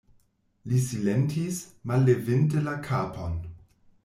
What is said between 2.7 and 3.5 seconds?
la kapon.